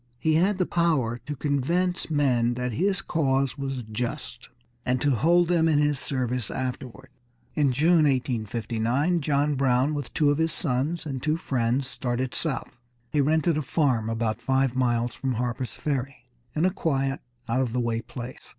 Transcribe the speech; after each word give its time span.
He 0.17 0.33
had 0.33 0.57
the 0.57 0.65
power 0.65 1.19
to 1.27 1.35
convince 1.35 2.09
men 2.09 2.55
that 2.55 2.71
his 2.73 3.03
cause 3.03 3.55
was 3.55 3.83
just, 3.83 4.49
and 4.83 4.99
to 4.99 5.11
hold 5.11 5.47
them 5.47 5.67
in 5.67 5.77
his 5.77 5.99
service 5.99 6.49
afterward. 6.49 7.09
In 7.53 7.71
June, 7.71 8.05
1859, 8.09 9.21
John 9.21 9.53
Brown, 9.53 9.93
with 9.93 10.11
two 10.15 10.31
of 10.31 10.39
his 10.39 10.51
sons, 10.51 11.05
and 11.05 11.21
two 11.21 11.37
friends, 11.37 11.85
started 11.85 12.33
south. 12.33 12.79
He 13.11 13.21
rented 13.21 13.59
a 13.59 13.61
farm 13.61 14.09
about 14.09 14.41
five 14.41 14.75
miles 14.75 15.13
from 15.13 15.33
Harper's 15.33 15.75
Ferry, 15.75 16.25
in 16.55 16.65
a 16.65 16.71
quiet, 16.71 17.19
out 17.47 17.61
of 17.61 17.71
the 17.71 17.79
way 17.79 18.01
place. 18.01 18.41